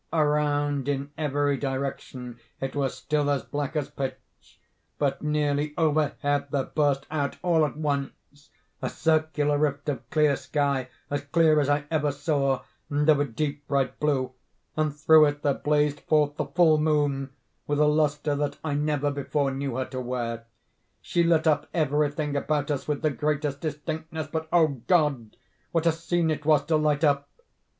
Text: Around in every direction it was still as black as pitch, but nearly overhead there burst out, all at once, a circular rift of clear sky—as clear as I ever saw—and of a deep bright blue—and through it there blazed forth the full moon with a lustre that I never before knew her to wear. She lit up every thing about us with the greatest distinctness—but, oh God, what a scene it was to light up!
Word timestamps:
Around 0.11 0.89
in 0.89 1.11
every 1.15 1.57
direction 1.57 2.39
it 2.59 2.75
was 2.75 2.95
still 2.95 3.29
as 3.29 3.43
black 3.43 3.75
as 3.75 3.87
pitch, 3.87 4.59
but 4.97 5.21
nearly 5.21 5.75
overhead 5.77 6.47
there 6.49 6.63
burst 6.63 7.05
out, 7.11 7.37
all 7.43 7.63
at 7.67 7.77
once, 7.77 8.49
a 8.81 8.89
circular 8.89 9.59
rift 9.59 9.87
of 9.89 10.09
clear 10.09 10.35
sky—as 10.35 11.25
clear 11.25 11.59
as 11.59 11.69
I 11.69 11.83
ever 11.91 12.11
saw—and 12.11 13.07
of 13.09 13.19
a 13.19 13.25
deep 13.25 13.67
bright 13.67 13.99
blue—and 13.99 14.95
through 14.95 15.25
it 15.27 15.43
there 15.43 15.53
blazed 15.53 15.99
forth 15.99 16.35
the 16.35 16.45
full 16.47 16.79
moon 16.79 17.29
with 17.67 17.77
a 17.77 17.85
lustre 17.85 18.33
that 18.33 18.57
I 18.63 18.73
never 18.73 19.11
before 19.11 19.51
knew 19.51 19.75
her 19.75 19.85
to 19.85 20.01
wear. 20.01 20.47
She 20.99 21.23
lit 21.23 21.45
up 21.45 21.69
every 21.75 22.09
thing 22.09 22.35
about 22.35 22.71
us 22.71 22.87
with 22.87 23.03
the 23.03 23.11
greatest 23.11 23.61
distinctness—but, 23.61 24.49
oh 24.51 24.81
God, 24.87 25.37
what 25.71 25.85
a 25.85 25.91
scene 25.91 26.31
it 26.31 26.43
was 26.43 26.65
to 26.65 26.75
light 26.77 27.03
up! 27.03 27.29